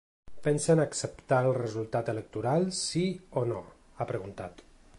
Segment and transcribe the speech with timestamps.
[0.45, 3.03] Pensen acceptar el resultat electoral sí
[3.43, 3.61] o no?,
[3.99, 4.65] ha preguntat.